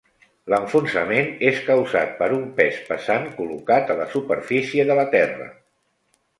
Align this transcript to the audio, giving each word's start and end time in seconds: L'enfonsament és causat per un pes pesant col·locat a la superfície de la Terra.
L'enfonsament 0.51 1.29
és 1.49 1.59
causat 1.67 2.15
per 2.23 2.31
un 2.39 2.49
pes 2.61 2.81
pesant 2.89 3.29
col·locat 3.37 3.95
a 3.97 4.01
la 4.03 4.11
superfície 4.17 4.91
de 4.93 5.01
la 5.05 5.09
Terra. 5.17 5.51